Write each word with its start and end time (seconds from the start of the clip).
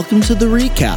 welcome 0.00 0.22
to 0.22 0.34
the 0.34 0.46
recap, 0.46 0.96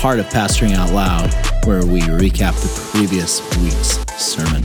part 0.00 0.20
of 0.20 0.26
Pastoring 0.26 0.74
Out 0.76 0.92
Loud, 0.92 1.34
where 1.66 1.84
we 1.84 1.98
recap 2.02 2.54
the 2.62 2.90
previous 2.92 3.40
week's 3.60 3.98
sermon. 4.16 4.62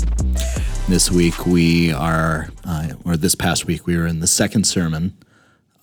This 0.88 1.10
week 1.10 1.48
we 1.48 1.92
are, 1.92 2.50
uh, 2.64 2.90
or 3.04 3.18
this 3.18 3.34
past 3.34 3.66
week, 3.66 3.88
we 3.88 3.98
were 3.98 4.06
in 4.06 4.20
the 4.20 4.28
second 4.28 4.66
sermon 4.68 5.18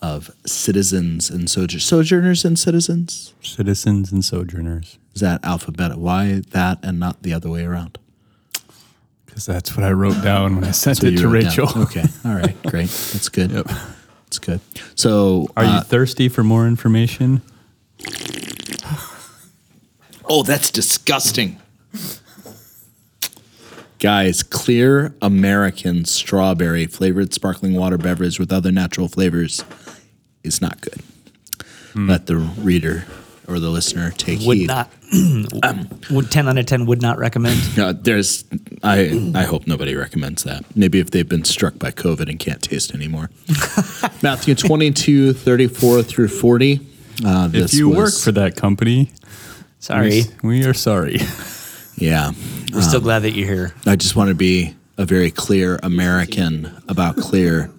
of 0.00 0.30
citizens 0.46 1.30
and 1.30 1.50
sojourners, 1.50 1.84
sojourners 1.84 2.44
and 2.44 2.56
citizens. 2.56 3.34
Citizens 3.42 4.12
and 4.12 4.24
sojourners. 4.24 4.98
Is 5.16 5.20
that 5.20 5.44
alphabet? 5.44 5.96
Why 5.98 6.42
that 6.50 6.78
and 6.84 7.00
not 7.00 7.24
the 7.24 7.32
other 7.34 7.50
way 7.50 7.64
around? 7.64 7.98
Because 9.26 9.46
that's 9.46 9.76
what 9.76 9.84
I 9.84 9.90
wrote 9.90 10.22
down 10.22 10.54
when 10.54 10.62
I 10.64 10.70
sent 10.84 11.02
it 11.02 11.16
to 11.16 11.26
Rachel. 11.28 11.66
down- 11.66 11.82
Okay, 11.82 12.04
all 12.24 12.34
right, 12.36 12.56
great. 12.62 12.88
That's 12.88 13.28
good. 13.28 13.66
That's 14.28 14.38
good. 14.38 14.60
So, 14.94 15.48
Are 15.56 15.64
uh, 15.64 15.76
you 15.76 15.80
thirsty 15.82 16.28
for 16.28 16.44
more 16.44 16.66
information? 16.66 17.40
Oh, 20.30 20.42
that's 20.42 20.70
disgusting. 20.70 21.58
Guys, 23.98 24.42
clear 24.42 25.14
American 25.22 26.04
strawberry 26.04 26.84
flavored 26.84 27.32
sparkling 27.32 27.72
water 27.72 27.96
beverage 27.96 28.38
with 28.38 28.52
other 28.52 28.70
natural 28.70 29.08
flavors 29.08 29.64
is 30.44 30.60
not 30.60 30.82
good. 30.82 31.00
Let 31.94 32.26
the 32.26 32.36
reader 32.36 33.06
or 33.48 33.58
the 33.58 33.70
listener 33.70 34.10
take 34.10 34.40
Would 34.40 34.56
heed. 34.58 34.66
not. 34.68 34.90
would 36.10 36.30
ten 36.30 36.48
out 36.48 36.58
of 36.58 36.66
ten 36.66 36.84
would 36.86 37.00
not 37.00 37.18
recommend. 37.18 37.60
Uh, 37.78 37.92
there's, 37.98 38.44
I, 38.82 39.32
I 39.34 39.42
hope 39.44 39.66
nobody 39.66 39.94
recommends 39.96 40.44
that. 40.44 40.64
Maybe 40.76 40.98
if 41.00 41.10
they've 41.10 41.28
been 41.28 41.44
struck 41.44 41.78
by 41.78 41.90
COVID 41.90 42.28
and 42.28 42.38
can't 42.38 42.62
taste 42.62 42.94
anymore. 42.94 43.30
Matthew 44.22 44.54
22, 44.54 45.32
34 45.32 46.02
through 46.02 46.28
40. 46.28 46.80
Uh, 47.24 47.46
If 47.46 47.52
this 47.52 47.74
you 47.74 47.88
work 47.90 48.14
for 48.14 48.32
that 48.32 48.54
company, 48.56 49.10
Sorry, 49.80 50.22
we, 50.42 50.60
we 50.60 50.64
are 50.66 50.74
sorry. 50.74 51.18
yeah, 51.96 52.32
we're 52.72 52.82
still 52.82 53.00
glad 53.00 53.20
that 53.20 53.32
you're 53.32 53.46
here. 53.48 53.74
I 53.86 53.96
just 53.96 54.14
want 54.14 54.28
to 54.28 54.34
be 54.34 54.74
a 54.98 55.04
very 55.04 55.30
clear 55.30 55.78
American 55.82 56.70
about 56.88 57.16
clear 57.16 57.70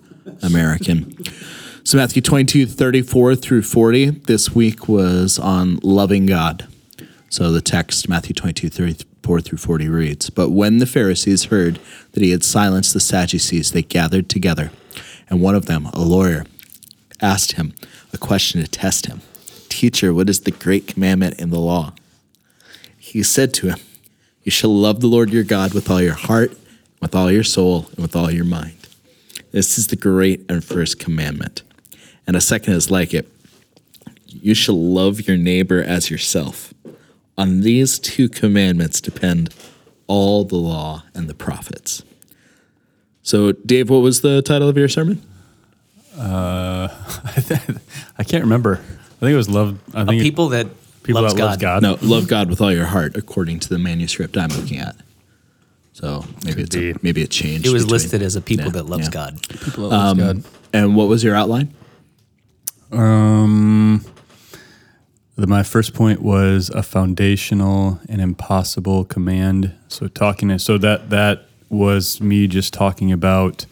American. 0.42 1.16
So, 1.90 1.98
Matthew 1.98 2.22
22, 2.22 2.68
34 2.68 3.36
through 3.36 3.64
40, 3.64 4.12
this 4.12 4.54
week 4.54 4.88
was 4.88 5.40
on 5.40 5.80
loving 5.82 6.28
God. 6.28 6.68
So, 7.30 7.52
the 7.52 7.62
text, 7.62 8.08
Matthew 8.08 8.36
22, 8.36 8.70
34 8.70 9.42
through 9.42 9.58
40, 9.58 9.90
reads 9.90 10.30
But 10.30 10.52
when 10.52 10.78
the 10.78 10.86
Pharisees 10.86 11.46
heard 11.46 11.80
that 12.12 12.22
he 12.22 12.30
had 12.30 12.44
silenced 12.44 12.94
the 12.94 13.00
Sadducees, 13.00 13.72
they 13.72 13.82
gathered 13.82 14.30
together. 14.30 14.70
And 15.32 15.42
one 15.42 15.56
of 15.56 15.66
them, 15.66 15.88
a 15.88 16.04
lawyer, 16.04 16.46
asked 17.22 17.54
him 17.54 17.74
a 18.14 18.20
question 18.20 18.62
to 18.62 18.68
test 18.68 19.08
him 19.08 19.22
Teacher, 19.68 20.14
what 20.14 20.30
is 20.30 20.42
the 20.42 20.52
great 20.52 20.86
commandment 20.86 21.40
in 21.40 21.50
the 21.50 21.58
law? 21.60 21.96
He 23.00 23.24
said 23.24 23.52
to 23.56 23.70
him, 23.70 23.80
You 24.44 24.52
shall 24.52 24.76
love 24.76 25.00
the 25.00 25.08
Lord 25.08 25.32
your 25.32 25.44
God 25.44 25.74
with 25.74 25.90
all 25.90 26.04
your 26.04 26.14
heart, 26.14 26.56
with 27.02 27.16
all 27.16 27.32
your 27.32 27.44
soul, 27.44 27.88
and 27.96 28.04
with 28.04 28.16
all 28.16 28.30
your 28.30 28.46
mind. 28.46 28.78
This 29.52 29.80
is 29.80 29.88
the 29.88 29.96
great 29.96 30.46
and 30.52 30.64
first 30.64 31.00
commandment. 31.00 31.64
And 32.30 32.38
a 32.38 32.42
second 32.42 32.74
is 32.74 32.92
like 32.92 33.12
it 33.16 33.28
You 34.28 34.54
shall 34.54 34.80
love 34.80 35.28
your 35.28 35.36
neighbor 35.36 35.82
as 35.82 36.12
yourself. 36.12 36.76
On 37.40 37.62
these 37.62 37.98
two 37.98 38.30
commandments 38.30 39.02
depend 39.02 39.50
all 40.06 40.44
the 40.44 40.56
law 40.56 41.06
and 41.16 41.28
the 41.28 41.34
prophets. 41.34 42.04
So, 43.24 43.54
Dave, 43.54 43.90
what 43.90 44.04
was 44.04 44.22
the 44.22 44.44
title 44.44 44.70
of 44.70 44.78
your 44.78 44.88
sermon? 44.90 45.24
Uh, 46.16 46.90
I 48.20 48.24
can't 48.24 48.44
remember. 48.44 48.76
I 48.76 49.20
think 49.22 49.32
it 49.32 49.36
was 49.36 49.50
love. 49.50 49.80
I 49.96 50.06
think 50.06 50.22
it- 50.22 50.24
people 50.24 50.50
that 50.50 50.68
people 51.02 51.24
loves 51.24 51.34
that 51.34 51.40
God. 51.40 51.46
loves 51.50 51.62
God. 51.62 51.82
No, 51.82 51.98
love 52.08 52.28
God 52.28 52.52
with 52.52 52.62
all 52.62 52.72
your 52.72 52.86
heart, 52.86 53.18
according 53.18 53.60
to 53.62 53.70
the 53.70 53.80
manuscript 53.80 54.38
I'm 54.38 54.50
looking 54.52 54.78
at. 54.78 54.96
So 55.94 56.26
maybe 56.46 56.62
it's 56.62 56.76
a, 56.76 56.94
be. 56.94 57.00
maybe 57.02 57.24
it 57.24 57.32
changed. 57.32 57.66
It 57.66 57.74
was 57.74 57.86
between- 57.86 57.94
listed 57.94 58.22
as 58.22 58.36
a 58.36 58.42
people 58.42 58.66
Yeah, 58.68 58.72
that 58.74 58.84
loves 58.86 59.06
yeah. 59.06 59.10
God. 59.14 59.42
People 59.50 59.90
that 59.90 59.96
loves 59.98 60.20
God. 60.20 60.44
And 60.74 60.96
what 60.96 61.08
was 61.08 61.24
your 61.24 61.34
outline? 61.34 61.74
Um, 62.92 64.06
my 65.38 65.64
first 65.64 65.94
point 65.94 66.22
was 66.22 66.70
a 66.70 66.84
foundational 66.84 68.00
and 68.10 68.22
impossible 68.22 69.06
command. 69.06 69.74
So 69.88 70.08
talking, 70.08 70.58
so 70.60 70.78
that 70.78 71.10
that 71.10 71.46
was 71.70 72.20
me 72.20 72.48
just 72.48 72.74
talking 72.74 73.12
about 73.12 73.66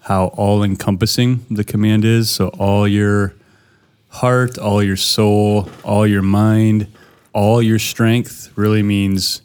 how 0.00 0.26
all 0.28 0.62
encompassing 0.62 1.44
the 1.50 1.64
command 1.64 2.04
is. 2.04 2.30
So 2.30 2.48
all 2.48 2.88
your 2.88 3.34
heart, 4.08 4.58
all 4.58 4.82
your 4.82 4.96
soul, 4.96 5.68
all 5.84 6.06
your 6.06 6.22
mind, 6.22 6.86
all 7.32 7.60
your 7.60 7.78
strength 7.78 8.50
really 8.56 8.82
means 8.82 9.42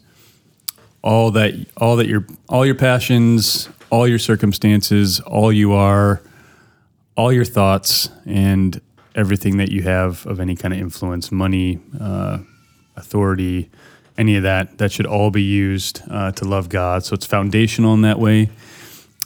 all 1.02 1.30
that 1.32 1.66
all 1.76 1.96
that 1.96 2.06
your 2.06 2.24
all 2.48 2.64
your 2.64 2.74
passions, 2.74 3.68
all 3.90 4.08
your 4.08 4.18
circumstances, 4.18 5.20
all 5.20 5.52
you 5.52 5.72
are, 5.72 6.22
all 7.16 7.32
your 7.32 7.44
thoughts 7.44 8.08
and 8.24 8.80
everything 9.14 9.58
that 9.58 9.70
you 9.70 9.82
have 9.82 10.26
of 10.26 10.40
any 10.40 10.56
kind 10.56 10.72
of 10.74 10.80
influence, 10.80 11.30
money, 11.30 11.78
uh, 12.00 12.38
authority, 12.96 13.70
any 14.18 14.36
of 14.36 14.42
that, 14.42 14.78
that 14.78 14.92
should 14.92 15.06
all 15.06 15.30
be 15.30 15.42
used 15.42 16.02
uh, 16.10 16.32
to 16.32 16.44
love 16.44 16.68
God. 16.68 17.04
So 17.04 17.14
it's 17.14 17.26
foundational 17.26 17.94
in 17.94 18.02
that 18.02 18.18
way. 18.18 18.50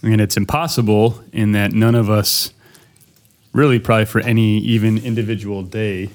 And 0.03 0.21
it's 0.21 0.37
impossible 0.37 1.21
in 1.33 1.53
that 1.53 1.73
none 1.73 1.95
of 1.95 2.11
us, 2.11 2.53
really, 3.53 3.79
probably 3.79 4.05
for 4.05 4.21
any 4.21 4.59
even 4.59 4.99
individual 4.99 5.63
day, 5.63 6.11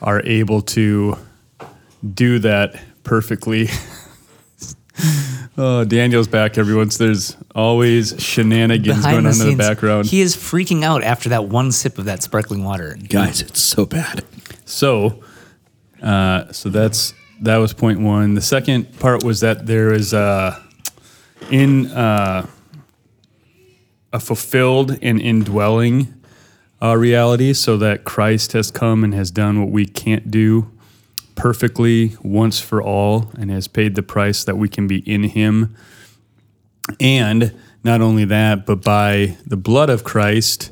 are 0.00 0.20
able 0.24 0.62
to 0.62 1.16
do 2.14 2.38
that 2.40 2.80
perfectly. 3.04 3.68
oh, 5.58 5.84
Daniel's 5.84 6.28
back, 6.28 6.58
everyone. 6.58 6.90
So 6.90 7.06
there's 7.06 7.36
always 7.54 8.20
shenanigans 8.22 9.02
going 9.02 9.26
on 9.26 9.26
in 9.26 9.38
the 9.38 9.54
background. 9.56 10.06
he 10.06 10.20
is 10.20 10.36
freaking 10.36 10.82
out 10.82 11.02
after 11.02 11.30
that 11.30 11.46
one 11.46 11.72
sip 11.72 11.98
of 11.98 12.06
that 12.06 12.22
sparkling 12.22 12.64
water. 12.64 12.96
Guys, 13.08 13.40
it's 13.40 13.60
so 13.60 13.86
bad. 13.86 14.24
So, 14.64 15.22
uh, 16.02 16.52
so 16.52 16.68
that's 16.68 17.14
that 17.40 17.56
was 17.56 17.72
point 17.72 18.00
one. 18.00 18.34
The 18.34 18.42
second 18.42 18.98
part 18.98 19.24
was 19.24 19.40
that 19.40 19.66
there 19.66 19.92
is 19.92 20.12
a 20.12 20.62
in 21.50 21.86
uh, 21.86 22.46
a 24.12 24.20
fulfilled 24.20 24.98
and 25.02 25.20
indwelling 25.20 26.14
uh, 26.80 26.96
reality, 26.96 27.52
so 27.52 27.76
that 27.78 28.04
Christ 28.04 28.52
has 28.52 28.70
come 28.70 29.04
and 29.04 29.14
has 29.14 29.30
done 29.30 29.60
what 29.60 29.70
we 29.70 29.86
can't 29.86 30.30
do 30.30 30.71
perfectly 31.42 32.16
once 32.22 32.60
for 32.60 32.80
all, 32.80 33.28
and 33.36 33.50
has 33.50 33.66
paid 33.66 33.96
the 33.96 34.02
price 34.02 34.44
that 34.44 34.56
we 34.56 34.68
can 34.68 34.86
be 34.86 34.98
in 34.98 35.24
Him. 35.24 35.74
And 37.00 37.52
not 37.82 38.00
only 38.00 38.24
that, 38.26 38.64
but 38.64 38.84
by 38.84 39.36
the 39.44 39.56
blood 39.56 39.90
of 39.90 40.04
Christ, 40.04 40.70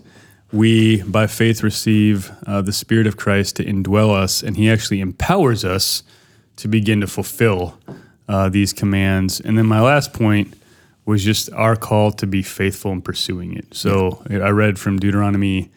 we, 0.53 1.03
by 1.03 1.27
faith, 1.27 1.65
receive 1.65 2.31
uh, 2.47 2.63
the 2.63 2.73
Spirit 2.73 3.09
of 3.09 3.17
Christ 3.17 3.57
to 3.57 3.65
indwell 3.65 4.15
us, 4.15 4.45
and 4.45 4.57
He 4.57 4.71
actually 4.71 5.01
empowers 5.01 5.65
us 5.65 6.05
to 6.55 6.69
begin 6.69 7.01
to 7.01 7.09
fulfill 7.09 7.77
uh, 8.29 8.49
these 8.49 8.73
commands. 8.73 9.41
And 9.41 9.59
then 9.59 9.67
my 9.67 9.81
last 9.81 10.13
point 10.13 10.55
was 11.05 11.25
just 11.25 11.53
our 11.53 11.75
call 11.75 12.13
to 12.13 12.29
be 12.29 12.45
faithful 12.45 12.93
in 12.93 13.03
pursuing 13.03 13.57
it. 13.57 13.75
So 13.75 14.23
I 14.31 14.51
read 14.51 14.79
from 14.79 15.01
Deuteronomy 15.01 15.73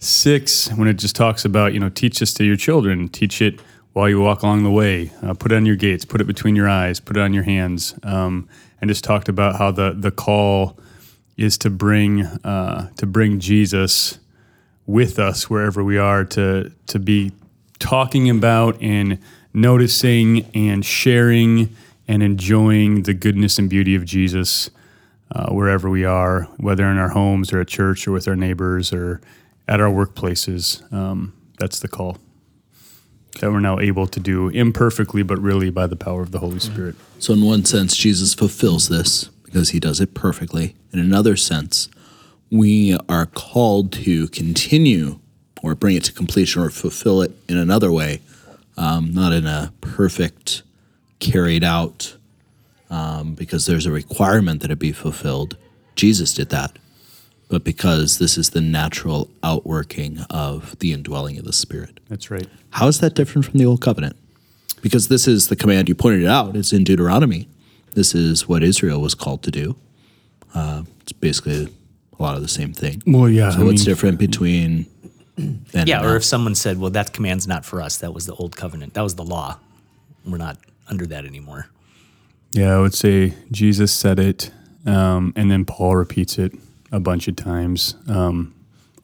6 0.00 0.74
when 0.74 0.86
it 0.86 0.98
just 0.98 1.16
talks 1.16 1.46
about, 1.46 1.72
you 1.72 1.80
know, 1.80 1.88
teach 1.88 2.18
this 2.18 2.34
to 2.34 2.44
your 2.44 2.56
children, 2.56 3.08
teach 3.08 3.40
it 3.40 3.58
while 3.98 4.08
you 4.08 4.20
walk 4.20 4.44
along 4.44 4.62
the 4.62 4.70
way, 4.70 5.10
uh, 5.24 5.34
put 5.34 5.50
it 5.50 5.56
on 5.56 5.66
your 5.66 5.74
gates, 5.74 6.04
put 6.04 6.20
it 6.20 6.24
between 6.24 6.54
your 6.54 6.68
eyes, 6.68 7.00
put 7.00 7.16
it 7.16 7.20
on 7.20 7.34
your 7.34 7.42
hands, 7.42 7.96
um, 8.04 8.48
and 8.80 8.88
just 8.88 9.02
talked 9.02 9.28
about 9.28 9.56
how 9.56 9.72
the, 9.72 9.92
the 9.92 10.12
call 10.12 10.78
is 11.36 11.58
to 11.58 11.68
bring 11.68 12.22
uh, 12.22 12.88
to 12.94 13.06
bring 13.06 13.40
Jesus 13.40 14.20
with 14.86 15.18
us 15.18 15.50
wherever 15.50 15.82
we 15.82 15.98
are 15.98 16.24
to 16.24 16.70
to 16.86 17.00
be 17.00 17.32
talking 17.80 18.30
about 18.30 18.80
and 18.80 19.18
noticing 19.52 20.48
and 20.54 20.84
sharing 20.84 21.74
and 22.06 22.22
enjoying 22.22 23.02
the 23.02 23.14
goodness 23.14 23.58
and 23.58 23.68
beauty 23.68 23.96
of 23.96 24.04
Jesus 24.04 24.70
uh, 25.32 25.52
wherever 25.52 25.90
we 25.90 26.04
are, 26.04 26.44
whether 26.58 26.86
in 26.86 26.98
our 26.98 27.08
homes 27.08 27.52
or 27.52 27.60
at 27.62 27.66
church 27.66 28.06
or 28.06 28.12
with 28.12 28.28
our 28.28 28.36
neighbors 28.36 28.92
or 28.92 29.20
at 29.66 29.80
our 29.80 29.90
workplaces. 29.90 30.80
Um, 30.92 31.32
that's 31.58 31.80
the 31.80 31.88
call 31.88 32.16
that 33.40 33.50
we're 33.50 33.60
now 33.60 33.78
able 33.78 34.06
to 34.06 34.20
do 34.20 34.48
imperfectly, 34.48 35.22
but 35.22 35.38
really 35.38 35.70
by 35.70 35.86
the 35.86 35.96
power 35.96 36.22
of 36.22 36.30
the 36.30 36.38
Holy 36.38 36.60
Spirit. 36.60 36.96
So, 37.18 37.32
in 37.32 37.44
one 37.44 37.64
sense, 37.64 37.96
Jesus 37.96 38.34
fulfills 38.34 38.88
this 38.88 39.24
because 39.44 39.70
he 39.70 39.80
does 39.80 40.00
it 40.00 40.14
perfectly. 40.14 40.74
In 40.92 40.98
another 40.98 41.36
sense, 41.36 41.88
we 42.50 42.96
are 43.08 43.26
called 43.26 43.92
to 43.92 44.28
continue 44.28 45.20
or 45.62 45.74
bring 45.74 45.96
it 45.96 46.04
to 46.04 46.12
completion 46.12 46.62
or 46.62 46.70
fulfill 46.70 47.22
it 47.22 47.32
in 47.48 47.56
another 47.56 47.90
way, 47.90 48.20
um, 48.76 49.12
not 49.12 49.32
in 49.32 49.46
a 49.46 49.72
perfect, 49.80 50.62
carried 51.18 51.64
out, 51.64 52.16
um, 52.90 53.34
because 53.34 53.66
there's 53.66 53.86
a 53.86 53.90
requirement 53.90 54.62
that 54.62 54.70
it 54.70 54.78
be 54.78 54.92
fulfilled. 54.92 55.56
Jesus 55.96 56.32
did 56.32 56.50
that. 56.50 56.78
But 57.48 57.64
because 57.64 58.18
this 58.18 58.36
is 58.38 58.50
the 58.50 58.60
natural 58.60 59.30
outworking 59.42 60.20
of 60.30 60.78
the 60.80 60.92
indwelling 60.92 61.38
of 61.38 61.44
the 61.44 61.52
Spirit. 61.52 62.00
That's 62.08 62.30
right. 62.30 62.46
How 62.70 62.88
is 62.88 63.00
that 63.00 63.14
different 63.14 63.46
from 63.46 63.58
the 63.58 63.64
Old 63.66 63.80
Covenant? 63.80 64.16
Because 64.82 65.08
this 65.08 65.26
is 65.26 65.48
the 65.48 65.56
command 65.56 65.88
you 65.88 65.94
pointed 65.94 66.26
out. 66.26 66.54
It's 66.56 66.72
in 66.72 66.84
Deuteronomy. 66.84 67.48
This 67.94 68.14
is 68.14 68.46
what 68.48 68.62
Israel 68.62 69.00
was 69.00 69.14
called 69.14 69.42
to 69.44 69.50
do. 69.50 69.76
Uh, 70.54 70.82
it's 71.02 71.12
basically 71.12 71.68
a 72.18 72.22
lot 72.22 72.36
of 72.36 72.42
the 72.42 72.48
same 72.48 72.72
thing. 72.72 73.02
Well, 73.06 73.28
yeah. 73.28 73.50
So 73.50 73.60
I 73.60 73.64
what's 73.64 73.80
mean- 73.80 73.84
different 73.86 74.18
between 74.18 74.86
then 75.36 75.64
and 75.74 75.88
Yeah, 75.88 76.00
or 76.02 76.08
now? 76.10 76.14
if 76.16 76.24
someone 76.24 76.54
said, 76.54 76.78
"Well, 76.78 76.90
that 76.90 77.12
command's 77.12 77.46
not 77.48 77.64
for 77.64 77.80
us. 77.80 77.96
That 77.98 78.12
was 78.14 78.26
the 78.26 78.34
old 78.34 78.56
covenant. 78.56 78.94
That 78.94 79.02
was 79.02 79.14
the 79.14 79.24
law. 79.24 79.58
We're 80.24 80.36
not 80.38 80.58
under 80.88 81.06
that 81.06 81.24
anymore." 81.24 81.68
Yeah, 82.52 82.76
I 82.76 82.80
would 82.80 82.94
say 82.94 83.34
Jesus 83.50 83.92
said 83.92 84.18
it, 84.18 84.50
um, 84.86 85.32
and 85.36 85.50
then 85.50 85.64
Paul 85.64 85.96
repeats 85.96 86.38
it 86.38 86.52
a 86.90 87.00
bunch 87.00 87.28
of 87.28 87.36
times 87.36 87.94
um, 88.08 88.54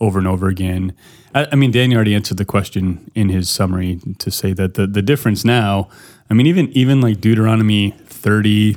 over 0.00 0.18
and 0.18 0.28
over 0.28 0.48
again. 0.48 0.94
I, 1.34 1.48
I 1.52 1.54
mean, 1.56 1.70
Daniel 1.70 1.96
already 1.96 2.14
answered 2.14 2.38
the 2.38 2.44
question 2.44 3.10
in 3.14 3.28
his 3.28 3.50
summary 3.50 4.00
to 4.18 4.30
say 4.30 4.52
that 4.52 4.74
the, 4.74 4.86
the 4.86 5.02
difference 5.02 5.44
now, 5.44 5.88
I 6.30 6.34
mean, 6.34 6.46
even 6.46 6.68
even 6.70 7.00
like 7.00 7.20
Deuteronomy 7.20 7.90
30 8.06 8.76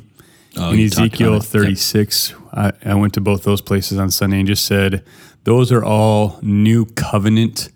Oh, 0.60 0.72
and 0.72 0.80
Ezekiel 0.80 1.36
about 1.36 1.46
it. 1.46 1.50
36, 1.50 2.34
I, 2.52 2.72
I 2.84 2.96
went 2.96 3.14
to 3.14 3.22
both 3.22 3.44
those 3.44 3.62
places 3.62 4.00
on 4.00 4.10
Sunday 4.10 4.40
and 4.40 4.48
just 4.48 4.66
said 4.66 5.04
those 5.44 5.72
are 5.72 5.84
all 5.84 6.40
new 6.42 6.86
covenant 6.86 7.70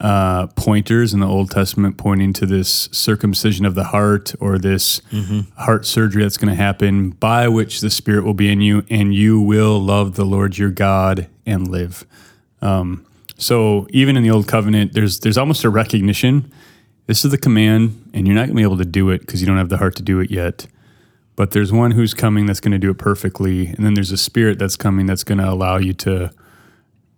uh, 0.00 0.46
pointers 0.48 1.14
in 1.14 1.20
the 1.20 1.26
Old 1.26 1.50
Testament 1.50 1.96
pointing 1.96 2.32
to 2.34 2.46
this 2.46 2.88
circumcision 2.92 3.64
of 3.64 3.74
the 3.74 3.84
heart 3.84 4.34
or 4.40 4.58
this 4.58 5.00
heart 5.56 5.86
surgery 5.86 6.22
that's 6.22 6.36
going 6.36 6.50
to 6.50 6.54
happen 6.54 7.10
by 7.10 7.48
which 7.48 7.80
the 7.80 7.90
Spirit 7.90 8.24
will 8.24 8.34
be 8.34 8.50
in 8.50 8.60
you 8.60 8.84
and 8.90 9.14
you 9.14 9.40
will 9.40 9.80
love 9.80 10.16
the 10.16 10.24
Lord 10.24 10.58
your 10.58 10.70
God 10.70 11.28
and 11.46 11.68
live. 11.68 12.04
Um, 12.60 13.06
so 13.38 13.86
even 13.90 14.16
in 14.16 14.22
the 14.22 14.30
Old 14.30 14.48
Covenant, 14.48 14.92
there's 14.92 15.20
there's 15.20 15.38
almost 15.38 15.64
a 15.64 15.70
recognition. 15.70 16.52
This 17.06 17.24
is 17.24 17.30
the 17.30 17.38
command, 17.38 18.10
and 18.12 18.26
you're 18.26 18.34
not 18.34 18.46
going 18.46 18.50
to 18.50 18.56
be 18.56 18.62
able 18.62 18.78
to 18.78 18.84
do 18.84 19.10
it 19.10 19.20
because 19.20 19.40
you 19.40 19.46
don't 19.46 19.58
have 19.58 19.68
the 19.68 19.76
heart 19.78 19.94
to 19.96 20.02
do 20.02 20.20
it 20.20 20.30
yet. 20.30 20.66
But 21.36 21.50
there's 21.50 21.70
one 21.70 21.92
who's 21.92 22.14
coming 22.14 22.46
that's 22.46 22.60
going 22.60 22.72
to 22.72 22.78
do 22.78 22.90
it 22.90 22.98
perfectly, 22.98 23.68
and 23.68 23.84
then 23.84 23.94
there's 23.94 24.10
a 24.10 24.16
Spirit 24.16 24.58
that's 24.58 24.76
coming 24.76 25.06
that's 25.06 25.22
going 25.22 25.38
to 25.38 25.48
allow 25.48 25.76
you 25.76 25.92
to 25.94 26.32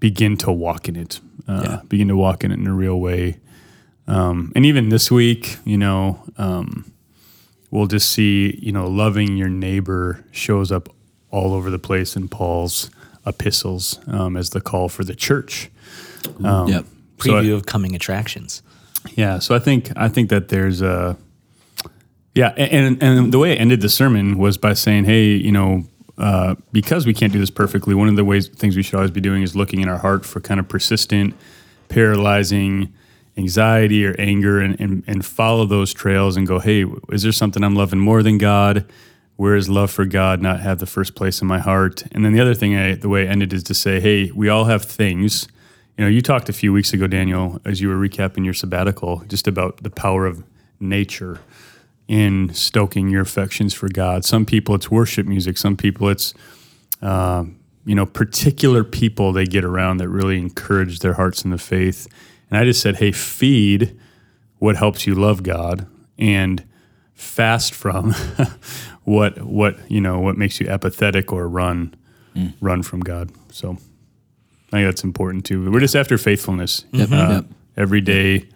begin 0.01 0.37
to 0.39 0.53
walk 0.53 0.89
in 0.89 0.97
it, 0.97 1.21
uh, 1.49 1.63
Yeah. 1.65 1.81
begin 1.89 2.09
to 2.09 2.17
walk 2.17 2.45
in 2.45 2.51
it 2.53 2.59
in 2.59 2.67
a 2.67 2.75
real 2.75 2.99
way. 3.01 3.39
Um, 4.07 4.53
and 4.57 4.65
even 4.65 4.89
this 4.89 5.11
week, 5.11 5.59
you 5.65 5.77
know, 5.77 6.23
um, 6.39 6.85
we'll 7.71 7.87
just 7.89 8.11
see, 8.11 8.59
you 8.63 8.73
know, 8.73 8.87
loving 8.89 9.37
your 9.37 9.49
neighbor 9.49 10.25
shows 10.31 10.73
up 10.73 10.89
all 11.31 11.53
over 11.53 11.71
the 11.71 11.79
place 11.79 12.17
in 12.17 12.29
Paul's 12.29 12.91
epistles 13.27 13.99
um, 14.07 14.37
as 14.37 14.51
the 14.51 14.61
call 14.61 14.89
for 14.89 15.05
the 15.05 15.15
church. 15.15 15.69
Um, 16.43 16.69
Yep. 16.69 16.87
So 17.21 17.37
I- 17.37 17.43
Preview 17.43 17.55
of 17.55 17.67
coming 17.67 17.95
attractions. 17.95 18.63
yeah, 19.17 19.39
so 19.41 19.55
I 19.55 19.59
think 19.59 19.91
I 19.97 20.09
think 20.09 20.31
that 20.31 20.49
there's 20.49 20.81
a 20.81 21.17
yeah, 22.35 22.49
and 22.57 23.03
and 23.03 23.33
the 23.33 23.39
way 23.39 23.53
I 23.53 23.55
ended 23.57 23.81
the 23.81 23.89
sermon 23.89 24.39
was 24.39 24.57
by 24.57 24.73
saying, 24.75 25.05
hey, 25.07 25.35
you 25.35 25.51
know, 25.51 25.85
uh, 26.19 26.57
because 26.73 27.07
we 27.07 27.15
can't 27.15 27.33
do 27.33 27.39
this 27.39 27.51
perfectly, 27.51 27.95
one 27.95 28.09
of 28.09 28.17
the 28.17 28.25
ways 28.25 28.49
things 28.49 28.77
we 28.77 28.83
should 28.83 28.97
always 28.97 29.11
be 29.11 29.21
doing 29.21 29.43
is 29.43 29.55
looking 29.55 29.81
in 29.81 29.89
our 29.89 29.99
heart 29.99 30.27
for 30.27 30.41
kind 30.41 30.59
of 30.59 30.69
persistent, 30.69 31.35
paralyzing 31.89 32.93
anxiety 33.37 34.05
or 34.05 34.17
anger, 34.19 34.61
and 34.61 34.79
and, 34.81 35.05
and 35.07 35.25
follow 35.25 35.65
those 35.65 35.95
trails 35.95 36.37
and 36.37 36.47
go, 36.47 36.59
hey, 36.59 36.85
is 37.11 37.23
there 37.23 37.33
something 37.33 37.63
I'm 37.63 37.77
loving 37.77 38.01
more 38.01 38.23
than 38.23 38.37
God? 38.37 38.85
Where 39.37 39.55
is 39.55 39.69
love 39.69 39.93
for 39.93 40.05
God 40.05 40.43
not 40.43 40.59
have 40.61 40.81
the 40.81 40.87
first 40.87 41.15
place 41.15 41.41
in 41.41 41.47
my 41.47 41.61
heart? 41.61 42.03
And 42.11 42.25
then 42.25 42.33
the 42.33 42.41
other 42.41 42.55
thing, 42.55 42.77
I, 42.77 42.95
the 42.97 43.09
way 43.09 43.29
I 43.29 43.31
ended 43.31 43.53
is 43.53 43.63
to 43.65 43.75
say, 43.75 44.01
hey, 44.01 44.33
we 44.33 44.49
all 44.49 44.65
have 44.65 44.85
things. 44.85 45.47
You 45.97 46.05
know, 46.05 46.11
you 46.11 46.21
talked 46.21 46.49
a 46.49 46.53
few 46.53 46.73
weeks 46.73 46.93
ago, 46.93 47.07
Daniel, 47.07 47.61
as 47.65 47.81
you 47.81 47.89
were 47.89 47.95
recapping 47.95 48.45
your 48.45 48.55
sabbatical, 48.55 49.23
just 49.29 49.47
about 49.47 49.85
the 49.85 49.91
power 49.91 50.27
of 50.27 50.43
nature 50.81 51.39
in 52.09 52.53
stoking 52.55 53.09
your 53.11 53.21
affections 53.23 53.75
for 53.75 53.89
God. 53.89 54.25
Some 54.25 54.45
people 54.47 54.75
it's 54.75 54.91
worship 54.91 55.27
music. 55.27 55.59
Some 55.59 55.77
people 55.77 56.09
it's 56.09 56.35
um, 57.03 57.59
you 57.85 57.95
know 57.95 58.07
particular 58.07 58.83
people 58.83 59.33
they 59.33 59.45
get 59.45 59.65
around 59.65 59.99
that 59.99 60.09
really 60.09 60.39
encourage 60.39 60.99
their 61.01 61.13
hearts 61.15 61.45
in 61.45 61.51
the 61.51 61.59
faith. 61.59 62.09
And 62.51 62.59
I 62.59 62.65
just 62.65 62.81
said, 62.81 62.97
hey, 62.97 63.13
feed 63.13 63.95
what 64.59 64.77
helps 64.77 65.07
you 65.07 65.15
love 65.15 65.43
God 65.43 65.87
and 66.19 66.65
fast 67.15 67.75
from 67.75 68.13
what 69.05 69.43
what 69.43 69.79
you 69.91 70.01
know 70.01 70.19
what 70.21 70.37
makes 70.37 70.61
you 70.61 70.69
apathetic 70.69 71.33
or 71.33 71.49
run 71.49 71.95
run 72.61 72.83
from 72.83 73.01
God. 73.01 73.33
So 73.53 73.73
I 73.73 74.71
think 74.71 74.87
that's 74.87 75.03
important 75.05 75.45
too. 75.45 75.71
We're 75.71 75.81
just 75.81 75.97
after 75.97 76.17
faithfulness. 76.17 76.85
Yep, 76.93 77.11
Uh, 77.13 77.29
yep. 77.33 77.45
Every 77.77 78.01
day, 78.01 78.49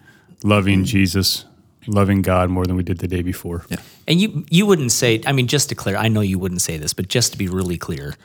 loving 0.43 0.85
Jesus, 0.85 1.43
loving 1.87 2.21
God 2.21 2.49
more 2.49 2.65
than 2.65 2.75
we 2.75 2.83
did 2.83 2.97
the 2.99 3.07
day 3.07 3.21
before. 3.21 3.65
Yeah. 3.69 3.77
And 4.07 4.19
you 4.21 4.45
you 4.49 4.65
wouldn't 4.65 4.91
say, 4.91 5.21
I 5.25 5.31
mean, 5.33 5.47
just 5.47 5.69
to 5.69 5.75
clear, 5.75 5.95
I 5.97 6.07
know 6.07 6.21
you 6.21 6.39
wouldn't 6.39 6.61
say 6.61 6.77
this, 6.77 6.93
but 6.93 7.07
just 7.07 7.31
to 7.33 7.37
be 7.37 7.47
really 7.47 7.77
clear, 7.77 8.15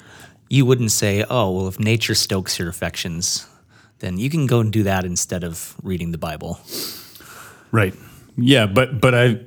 you 0.49 0.65
wouldn't 0.67 0.93
say, 0.93 1.25
oh, 1.29 1.51
well, 1.51 1.69
if 1.69 1.79
nature 1.79 2.15
stokes 2.15 2.59
your 2.59 2.69
affections, 2.69 3.47
then 4.01 4.19
you 4.19 4.31
can 4.31 4.47
go 4.47 4.61
and 4.61 4.73
do 4.73 4.83
that 4.85 5.05
instead 5.05 5.45
of 5.45 5.75
reading 5.83 6.11
the 6.13 6.19
Bible. 6.19 6.61
Right. 7.71 7.95
Yeah, 8.37 8.67
but 8.67 9.01
but 9.01 9.15
I 9.15 9.41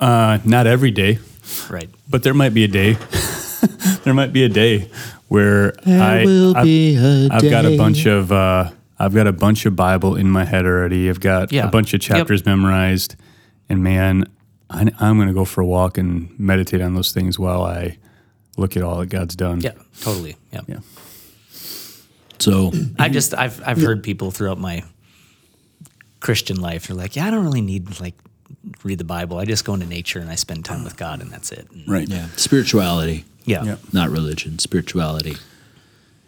uh, 0.00 0.38
not 0.44 0.66
every 0.66 0.90
day, 0.90 1.18
Right. 1.70 1.88
but 2.08 2.22
there 2.22 2.34
might 2.34 2.54
be 2.54 2.64
a 2.64 2.68
day. 2.68 2.94
there 4.04 4.14
might 4.14 4.32
be 4.32 4.44
a 4.44 4.48
day 4.48 4.90
where 5.28 5.74
I 5.86 6.24
will 6.24 6.56
I've, 6.56 6.64
be 6.64 6.96
a 6.96 7.28
I've 7.30 7.42
got 7.50 7.64
a 7.64 7.76
bunch 7.76 8.06
of 8.06 8.32
uh, 8.32 8.70
I've 8.98 9.14
got 9.14 9.26
a 9.26 9.32
bunch 9.32 9.66
of 9.66 9.76
Bible 9.76 10.16
in 10.16 10.30
my 10.30 10.44
head 10.44 10.64
already. 10.66 11.08
I've 11.08 11.20
got 11.20 11.52
Yeah. 11.52 11.66
a 11.66 11.70
bunch 11.70 11.94
of 11.94 12.02
Yep. 12.02 12.18
chapters 12.18 12.44
memorized, 12.46 13.16
and 13.74 13.82
man, 13.82 14.24
I, 14.70 14.90
I'm 14.98 15.16
going 15.16 15.28
to 15.28 15.34
go 15.34 15.44
for 15.44 15.60
a 15.60 15.66
walk 15.66 15.98
and 15.98 16.38
meditate 16.38 16.80
on 16.80 16.94
those 16.94 17.12
things 17.12 17.38
while 17.38 17.62
I 17.62 17.98
look 18.56 18.76
at 18.76 18.82
all 18.82 18.98
that 18.98 19.06
God's 19.06 19.36
done. 19.36 19.60
Yeah, 19.60 19.72
totally. 20.00 20.36
Yeah. 20.52 20.60
Yeah. 20.66 20.78
So 22.38 22.72
I 22.98 23.08
just 23.08 23.34
I've 23.34 23.62
I've 23.66 23.80
heard 23.80 24.02
people 24.02 24.30
throughout 24.30 24.58
my 24.58 24.84
Christian 26.20 26.60
life. 26.60 26.88
They're 26.88 26.96
like, 26.96 27.16
yeah, 27.16 27.26
I 27.26 27.30
don't 27.30 27.44
really 27.44 27.62
need 27.62 28.00
like 28.00 28.14
read 28.82 28.98
the 28.98 29.04
Bible. 29.04 29.38
I 29.38 29.44
just 29.44 29.64
go 29.64 29.74
into 29.74 29.86
nature 29.86 30.18
and 30.18 30.30
I 30.30 30.34
spend 30.34 30.64
time 30.64 30.84
with 30.84 30.96
God, 30.96 31.20
and 31.20 31.30
that's 31.30 31.52
it. 31.52 31.70
And 31.70 31.88
right, 31.88 32.08
yeah, 32.08 32.28
spirituality, 32.36 33.24
yeah. 33.44 33.64
Yeah. 33.64 33.76
not 33.92 34.10
religion. 34.10 34.58
Spirituality 34.58 35.36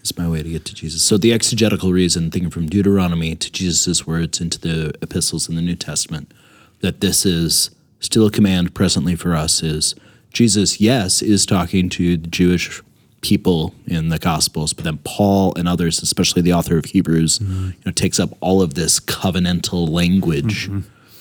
is 0.02 0.16
my 0.16 0.28
way 0.28 0.42
to 0.42 0.48
get 0.48 0.64
to 0.66 0.74
Jesus. 0.74 1.02
So 1.02 1.18
the 1.18 1.32
exegetical 1.32 1.92
reason, 1.92 2.30
thinking 2.30 2.50
from 2.50 2.66
Deuteronomy 2.66 3.34
to 3.34 3.50
Jesus' 3.52 4.06
words 4.06 4.40
into 4.40 4.58
the 4.58 4.94
epistles 5.02 5.48
in 5.48 5.56
the 5.56 5.62
New 5.62 5.76
Testament, 5.76 6.32
that 6.80 7.00
this 7.00 7.24
is 7.26 7.70
still 8.00 8.26
a 8.26 8.30
command 8.30 8.74
presently 8.74 9.14
for 9.16 9.34
us 9.34 9.62
is 9.62 9.94
Jesus, 10.32 10.80
yes, 10.80 11.22
is 11.22 11.46
talking 11.46 11.88
to 11.90 12.16
the 12.16 12.26
Jewish 12.28 12.82
people 13.22 13.74
in 13.86 14.10
the 14.10 14.18
Gospels, 14.18 14.72
but 14.74 14.84
then 14.84 14.98
Paul 15.02 15.54
and 15.56 15.66
others, 15.66 16.02
especially 16.02 16.42
the 16.42 16.52
author 16.52 16.76
of 16.76 16.84
Hebrews, 16.86 17.40
you 17.40 17.72
know, 17.84 17.92
takes 17.92 18.20
up 18.20 18.36
all 18.40 18.60
of 18.62 18.74
this 18.74 19.00
covenantal 19.00 19.88
language 19.88 20.70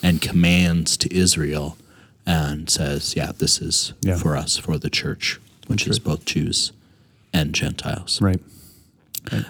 and 0.03 0.21
commands 0.21 0.97
to 0.97 1.15
Israel 1.15 1.77
and 2.25 2.69
says, 2.69 3.15
yeah, 3.15 3.31
this 3.37 3.61
is 3.61 3.93
Yeah. 4.01 4.17
for 4.17 4.35
us, 4.35 4.57
for 4.57 4.77
the 4.77 4.89
church, 4.89 5.39
which 5.67 5.87
is 5.87 5.97
both 5.99 6.25
Jews 6.25 6.73
and 7.33 7.53
Gentiles. 7.53 8.21
Right. 8.21 8.41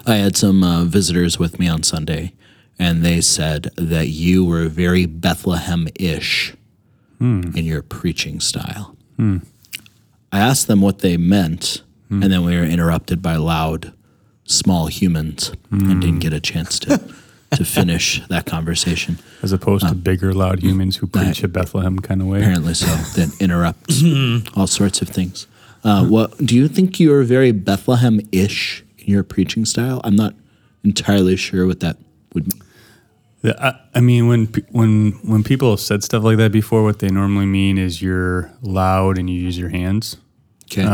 I 0.06 0.14
had 0.14 0.36
some 0.36 0.62
uh, 0.62 0.84
visitors 0.84 1.38
with 1.38 1.58
me 1.58 1.68
on 1.68 1.82
Sunday, 1.82 2.32
and 2.78 3.04
they 3.04 3.20
said 3.20 3.70
that 3.76 4.08
you 4.08 4.44
were 4.44 4.68
very 4.68 5.06
Bethlehem 5.06 5.88
ish 5.94 6.54
hmm. 7.18 7.42
in 7.54 7.64
your 7.64 7.82
preaching 7.82 8.40
style. 8.40 8.96
Hmm. 9.16 9.38
I 10.32 10.40
asked 10.40 10.66
them 10.66 10.80
what 10.80 10.98
they 10.98 11.16
meant, 11.16 11.82
hmm. 12.08 12.22
and 12.22 12.32
then 12.32 12.44
we 12.44 12.56
were 12.56 12.64
interrupted 12.64 13.22
by 13.22 13.36
loud, 13.36 13.92
small 14.44 14.86
humans 14.86 15.52
and 15.70 16.00
didn't 16.00 16.20
get 16.20 16.32
a 16.32 16.40
chance 16.40 16.78
to, 16.80 16.98
to 17.52 17.64
finish 17.64 18.24
that 18.28 18.46
conversation. 18.46 19.18
As 19.42 19.52
opposed 19.52 19.84
to 19.84 19.92
um, 19.92 20.00
bigger, 20.00 20.32
loud 20.32 20.60
humans 20.60 20.96
who 20.96 21.06
preach 21.06 21.42
a 21.42 21.48
Bethlehem 21.48 21.98
kind 21.98 22.20
of 22.20 22.28
way. 22.28 22.38
Apparently 22.40 22.74
so, 22.74 22.86
that 22.86 23.36
interrupt 23.40 24.56
all 24.56 24.66
sorts 24.66 25.02
of 25.02 25.08
things. 25.08 25.46
Uh, 25.82 26.06
what 26.06 26.36
do 26.38 26.54
you 26.54 26.68
think 26.68 26.98
you're 26.98 27.22
very 27.22 27.52
Bethlehem 27.52 28.20
ish 28.32 28.84
in 28.98 29.12
your 29.12 29.22
preaching 29.22 29.64
style? 29.64 30.00
I'm 30.04 30.16
not 30.16 30.34
entirely 30.84 31.36
sure 31.36 31.66
what 31.66 31.80
that 31.80 31.96
would 32.34 32.52
mean. 32.52 32.62
I, 33.48 33.78
I 33.94 34.00
mean, 34.00 34.28
when 34.28 34.46
when 34.70 35.12
when 35.24 35.42
people 35.44 35.70
have 35.70 35.80
said 35.80 36.02
stuff 36.04 36.22
like 36.24 36.36
that 36.38 36.52
before, 36.52 36.82
what 36.82 36.98
they 36.98 37.08
normally 37.08 37.46
mean 37.46 37.78
is 37.78 38.00
you're 38.02 38.50
loud 38.62 39.18
and 39.18 39.28
you 39.30 39.40
use 39.40 39.58
your 39.58 39.68
hands, 39.70 40.16
Okay. 40.64 40.84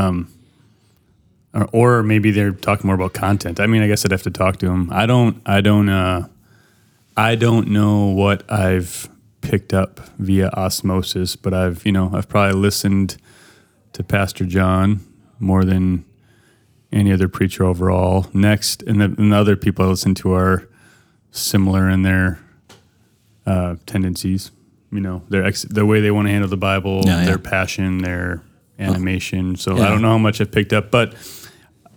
or, 1.54 1.68
or 1.72 2.02
maybe 2.02 2.30
they're 2.30 2.52
talking 2.52 2.86
more 2.86 2.94
about 2.96 3.12
content. 3.14 3.60
I 3.60 3.66
mean, 3.66 3.82
I 3.82 3.86
guess 3.88 4.04
I'd 4.04 4.10
have 4.12 4.22
to 4.24 4.30
talk 4.30 4.58
to 4.58 4.66
them. 4.66 4.88
I 4.92 5.06
don't. 5.06 5.40
I 5.46 5.60
don't. 5.60 5.88
Uh, 5.88 6.28
I 7.16 7.34
don't 7.34 7.68
know 7.68 8.06
what 8.06 8.50
I've 8.50 9.08
picked 9.42 9.74
up 9.74 10.00
via 10.18 10.48
osmosis, 10.50 11.36
but 11.36 11.52
I've 11.54 11.84
you 11.84 11.92
know 11.92 12.10
I've 12.14 12.28
probably 12.28 12.58
listened 12.60 13.16
to 13.92 14.02
Pastor 14.02 14.44
John 14.46 15.00
more 15.38 15.64
than 15.64 16.04
any 16.90 17.12
other 17.12 17.28
preacher 17.28 17.64
overall. 17.64 18.26
Next, 18.32 18.82
and 18.82 19.00
the, 19.00 19.04
and 19.06 19.32
the 19.32 19.36
other 19.36 19.56
people 19.56 19.84
I 19.84 19.88
listen 19.88 20.14
to 20.16 20.32
are 20.34 20.68
similar 21.32 21.88
in 21.90 22.02
their 22.02 22.38
uh, 23.46 23.76
tendencies. 23.86 24.50
You 24.92 25.00
know, 25.00 25.22
their 25.30 25.44
ex- 25.44 25.62
the 25.62 25.84
way 25.86 26.00
they 26.00 26.10
want 26.10 26.28
to 26.28 26.32
handle 26.32 26.48
the 26.50 26.56
Bible, 26.56 27.02
Yeah, 27.04 27.20
yeah. 27.20 27.24
their 27.24 27.38
passion, 27.38 27.98
their 27.98 28.42
animation. 28.78 29.56
So 29.56 29.76
Yeah. 29.76 29.86
I 29.86 29.88
don't 29.88 30.02
know 30.02 30.10
how 30.10 30.18
much 30.18 30.40
I've 30.40 30.52
picked 30.52 30.72
up, 30.74 30.90
but 30.90 31.14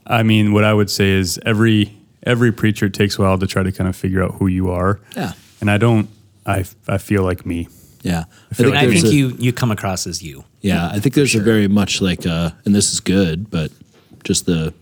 I 0.07 0.23
mean, 0.23 0.53
what 0.53 0.63
I 0.63 0.73
would 0.73 0.89
say 0.89 1.09
is 1.11 1.37
every 1.45 1.91
every 2.23 2.51
preacher 2.51 2.85
it 2.87 2.93
takes 2.93 3.17
a 3.19 3.21
while 3.21 3.37
to 3.37 3.45
try 3.47 3.63
to 3.63 3.71
kind 3.71 3.87
of 3.89 3.95
figure 3.95 4.23
out 4.23 4.35
who 4.35 4.47
you 4.47 4.71
are. 4.71 4.99
Yeah. 5.15 5.33
And 5.61 5.69
I 5.69 5.77
don't. 5.77 6.09
I 6.45 6.63
I 6.87 6.97
feel 6.97 7.23
like 7.23 7.45
me. 7.45 7.67
Yeah. 8.01 8.25
I, 8.51 8.55
feel 8.55 8.67
And 8.69 8.77
I 8.77 8.87
think 8.87 9.03
a- 9.05 9.13
you 9.13 9.35
you 9.39 9.51
come 9.51 9.71
across 9.71 10.07
as 10.07 10.21
you. 10.23 10.45
Yeah, 10.61 10.89
I 10.89 10.99
think 10.99 11.13
there's 11.15 11.35
a 11.35 11.39
very 11.41 11.67
much 11.67 12.01
like, 12.01 12.25
uh, 12.25 12.49
and 12.65 12.73
this 12.73 12.91
is 12.93 12.99
good, 12.99 13.51
but 13.51 13.71
just 14.23 14.45
the 14.47 14.73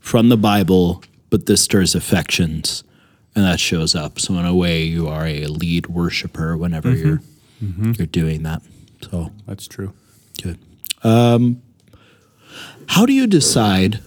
from 0.00 0.28
the 0.30 0.36
Bible, 0.38 1.02
but 1.28 1.44
this 1.46 1.60
stirs 1.62 1.94
affections, 1.94 2.82
and 3.34 3.44
that 3.44 3.60
shows 3.60 3.94
up. 3.94 4.20
So 4.20 4.34
in 4.34 4.44
a 4.44 4.54
way, 4.54 4.82
you 4.82 5.08
are 5.08 5.26
a 5.26 5.46
lead 5.46 5.86
worshiper 5.88 6.56
whenever 6.56 6.92
you're 6.94 7.22
you're 7.96 8.06
doing 8.06 8.42
that. 8.42 8.62
So 9.10 9.30
That's 9.46 9.66
true. 9.68 9.92
good. 10.42 10.58
Um, 11.04 11.62
how 12.88 13.06
do 13.06 13.12
you 13.12 13.26
decide? 13.26 14.00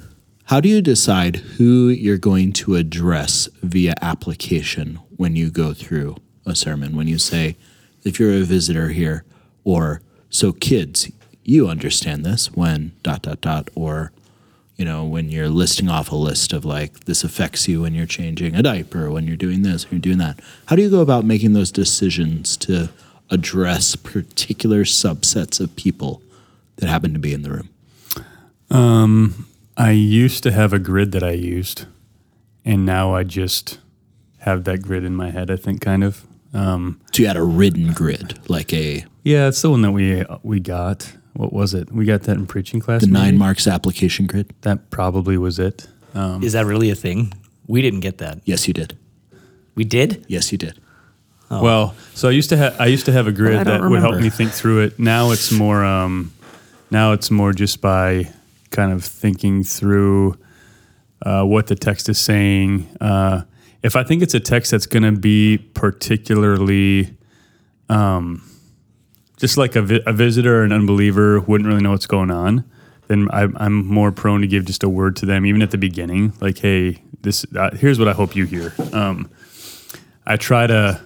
How 0.45 0.59
do 0.59 0.69
you 0.69 0.81
decide 0.81 1.37
who 1.57 1.87
you're 1.89 2.17
going 2.19 2.53
to 2.53 2.75
address 2.75 3.49
via 3.63 3.95
application 4.01 4.99
when 5.15 5.35
you 5.35 5.49
go 5.49 5.73
through 5.73 6.17
a 6.45 6.53
sermon? 6.53 6.95
When 6.95 7.07
you 7.07 7.17
say, 7.17 7.55
if 8.03 8.19
you're 8.19 8.33
a 8.33 8.41
visitor 8.43 8.89
here, 8.89 9.23
or 9.63 10.01
so 10.29 10.51
kids, 10.51 11.09
you 11.43 11.67
understand 11.67 12.23
this 12.25 12.51
when 12.51 12.91
dot 13.01 13.23
dot 13.23 13.41
dot, 13.41 13.69
or 13.73 14.11
you 14.75 14.85
know 14.85 15.03
when 15.05 15.29
you're 15.29 15.49
listing 15.49 15.89
off 15.89 16.11
a 16.11 16.15
list 16.15 16.53
of 16.53 16.65
like 16.65 17.05
this 17.05 17.23
affects 17.23 17.67
you 17.67 17.81
when 17.81 17.93
you're 17.95 18.05
changing 18.05 18.55
a 18.55 18.63
diaper, 18.63 19.09
when 19.09 19.25
you're 19.27 19.37
doing 19.37 19.61
this, 19.61 19.85
when 19.85 19.97
you're 19.97 20.01
doing 20.01 20.17
that. 20.17 20.39
How 20.67 20.75
do 20.75 20.81
you 20.81 20.89
go 20.89 21.01
about 21.01 21.25
making 21.25 21.53
those 21.53 21.71
decisions 21.71 22.57
to 22.57 22.89
address 23.29 23.95
particular 23.95 24.83
subsets 24.83 25.59
of 25.59 25.75
people 25.75 26.21
that 26.77 26.87
happen 26.89 27.13
to 27.13 27.19
be 27.19 27.33
in 27.33 27.41
the 27.41 27.49
room? 27.51 27.69
I 29.77 29.91
used 29.91 30.43
to 30.43 30.51
have 30.51 30.73
a 30.73 30.79
grid 30.79 31.11
that 31.11 31.23
I 31.23 31.31
used, 31.31 31.85
and 32.63 32.85
now 32.85 33.13
I 33.13 33.23
just 33.23 33.79
have 34.39 34.63
that 34.63 34.81
grid 34.81 35.03
in 35.03 35.15
my 35.15 35.31
head. 35.31 35.51
I 35.51 35.57
think 35.57 35.81
kind 35.81 36.03
of. 36.03 36.25
Um, 36.53 37.01
So 37.11 37.21
you 37.21 37.27
had 37.27 37.35
a 37.37 37.43
written 37.43 37.91
grid, 37.93 38.39
like 38.49 38.73
a 38.73 39.05
yeah, 39.23 39.47
it's 39.47 39.61
the 39.61 39.69
one 39.69 39.81
that 39.81 39.91
we 39.91 40.23
we 40.43 40.59
got. 40.59 41.13
What 41.35 41.51
was 41.51 41.73
it? 41.73 41.91
We 41.91 42.05
got 42.05 42.23
that 42.23 42.37
in 42.37 42.47
preaching 42.47 42.79
class. 42.79 43.01
the 43.01 43.07
nine 43.07 43.25
maybe? 43.25 43.37
marks 43.37 43.67
application 43.67 44.25
grid. 44.25 44.53
That 44.61 44.89
probably 44.89 45.37
was 45.37 45.59
it. 45.59 45.87
Um, 46.13 46.41
Is 46.41 46.53
that 46.53 46.65
really 46.65 46.89
a 46.89 46.95
thing? 46.95 47.33
We 47.67 47.81
didn't 47.81 47.99
get 47.99 48.19
that. 48.19 48.39
Yes, 48.45 48.67
you 48.67 48.73
did. 48.73 48.97
We 49.75 49.83
did. 49.83 50.25
Yes, 50.29 50.51
you 50.51 50.57
did. 50.57 50.79
Well, 51.49 51.95
so 52.13 52.27
I 52.27 52.31
used 52.31 52.49
to 52.49 52.57
have 52.57 52.79
I 52.81 52.87
used 52.87 53.05
to 53.05 53.11
have 53.11 53.27
a 53.27 53.31
grid 53.31 53.59
I 53.59 53.63
don't 53.63 53.81
that 53.81 53.89
would 53.89 54.01
help 54.01 54.19
me 54.19 54.29
think 54.29 54.51
through 54.51 54.81
it. 54.81 54.99
Now 54.99 55.31
it's 55.31 55.51
more 55.51 55.85
um, 55.85 56.33
now 56.91 57.13
it's 57.13 57.29
more 57.29 57.53
just 57.53 57.81
by 57.81 58.29
kind 58.71 58.91
of 58.91 59.03
thinking 59.03 59.63
through 59.63 60.37
uh, 61.21 61.43
what 61.43 61.67
the 61.67 61.75
text 61.75 62.09
is 62.09 62.17
saying. 62.17 62.87
Uh, 62.99 63.43
if 63.83 63.95
I 63.95 64.03
think 64.03 64.23
it's 64.23 64.33
a 64.33 64.39
text 64.39 64.71
that's 64.71 64.87
going 64.87 65.03
to 65.03 65.11
be 65.11 65.57
particularly 65.57 67.15
um, 67.89 68.41
just 69.37 69.57
like 69.57 69.75
a, 69.75 69.81
vi- 69.81 70.03
a 70.05 70.13
visitor 70.13 70.61
or 70.61 70.63
an 70.63 70.71
unbeliever 70.71 71.39
wouldn't 71.41 71.67
really 71.67 71.81
know 71.81 71.91
what's 71.91 72.07
going 72.07 72.31
on, 72.31 72.63
then 73.07 73.27
I'm, 73.31 73.55
I'm 73.59 73.85
more 73.85 74.11
prone 74.11 74.41
to 74.41 74.47
give 74.47 74.65
just 74.65 74.83
a 74.83 74.89
word 74.89 75.15
to 75.17 75.25
them, 75.25 75.45
even 75.45 75.61
at 75.61 75.71
the 75.71 75.77
beginning, 75.77 76.33
like, 76.41 76.57
"Hey, 76.57 77.01
this 77.21 77.45
uh, 77.55 77.71
here's 77.75 77.99
what 77.99 78.07
I 78.07 78.13
hope 78.13 78.35
you 78.35 78.45
hear." 78.45 78.73
Um, 78.93 79.29
I 80.25 80.37
try 80.37 80.67
to 80.67 81.01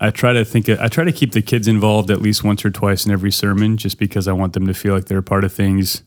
I 0.00 0.10
try 0.10 0.32
to 0.32 0.44
think 0.44 0.68
I 0.68 0.88
try 0.88 1.04
to 1.04 1.12
keep 1.12 1.32
the 1.32 1.42
kids 1.42 1.68
involved 1.68 2.10
at 2.10 2.22
least 2.22 2.44
once 2.44 2.64
or 2.64 2.70
twice 2.70 3.04
in 3.04 3.12
every 3.12 3.32
sermon 3.32 3.76
just 3.76 3.98
because 3.98 4.28
I 4.28 4.32
want 4.32 4.52
them 4.52 4.66
to 4.66 4.74
feel 4.74 4.94
like 4.94 5.06
they're 5.06 5.18
a 5.18 5.22
part 5.22 5.44
of 5.44 5.52
things. 5.52 6.02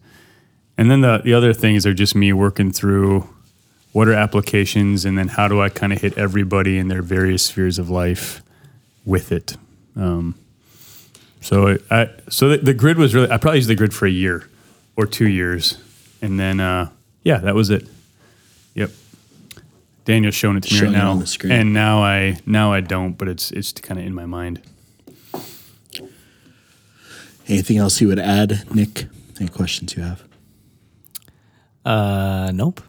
And 0.77 0.89
then 0.89 1.01
the 1.01 1.21
the 1.23 1.33
other 1.33 1.53
things 1.53 1.85
are 1.85 1.93
just 1.93 2.15
me 2.15 2.31
working 2.33 2.71
through 2.71 3.29
what 3.91 4.07
are 4.07 4.13
applications 4.13 5.03
and 5.03 5.17
then 5.17 5.27
how 5.27 5.49
do 5.49 5.61
I 5.61 5.67
kind 5.67 5.91
of 5.91 6.01
hit 6.01 6.17
everybody 6.17 6.77
in 6.77 6.87
their 6.87 7.01
various 7.01 7.43
spheres 7.43 7.77
of 7.77 7.89
life 7.89 8.41
with 9.05 9.33
it. 9.33 9.57
Um, 9.97 10.35
so 11.41 11.67
it, 11.67 11.83
I 11.91 12.09
so 12.29 12.49
the, 12.49 12.57
the 12.57 12.73
grid 12.73 12.97
was 12.97 13.13
really 13.13 13.29
I 13.29 13.37
probably 13.37 13.57
used 13.59 13.69
the 13.69 13.75
grid 13.75 13.93
for 13.93 14.05
a 14.05 14.11
year 14.11 14.47
or 14.95 15.05
2 15.05 15.27
years 15.27 15.77
and 16.21 16.39
then 16.39 16.59
uh, 16.59 16.89
yeah, 17.23 17.37
that 17.39 17.55
was 17.55 17.69
it. 17.69 17.87
Yep. 18.75 18.91
Daniel's 20.05 20.35
showing 20.35 20.57
it 20.57 20.63
to 20.63 20.73
me 20.73 20.79
Showing 20.79 20.93
right 20.93 20.97
now, 20.99 21.11
on 21.11 21.19
the 21.19 21.27
screen. 21.27 21.51
and 21.51 21.73
now 21.73 22.01
I 22.03 22.39
now 22.45 22.71
I 22.73 22.81
don't, 22.81 23.17
but 23.17 23.27
it's 23.27 23.51
it's 23.51 23.71
kind 23.73 23.99
of 23.99 24.05
in 24.05 24.13
my 24.13 24.25
mind. 24.25 24.61
Anything 27.47 27.77
else 27.77 27.99
you 28.01 28.07
would 28.07 28.19
add, 28.19 28.63
Nick? 28.73 29.07
Any 29.39 29.49
questions 29.49 29.95
you 29.95 30.03
have? 30.03 30.23
Uh, 31.83 32.51
nope. 32.53 32.81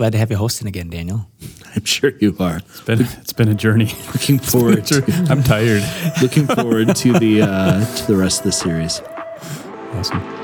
Great. 0.00 0.06
Glad 0.06 0.12
to 0.12 0.18
have 0.18 0.30
you 0.30 0.36
hosting 0.38 0.66
again, 0.66 0.88
Daniel. 0.88 1.26
I'm 1.76 1.84
sure 1.84 2.12
you 2.20 2.34
are. 2.40 2.56
It's 2.56 2.80
been 2.80 3.00
it's 3.00 3.34
been 3.34 3.48
a 3.48 3.54
journey. 3.54 3.84
Looking 4.14 4.38
forward 4.38 4.86
to, 4.86 5.04
I'm 5.30 5.42
tired. 5.42 5.82
looking 6.22 6.46
forward 6.46 6.96
to 6.96 7.12
the 7.18 7.42
uh, 7.42 7.84
to 7.96 8.06
the 8.06 8.16
rest 8.16 8.40
of 8.40 8.44
the 8.44 8.52
series. 8.52 9.02
Awesome. 9.92 10.39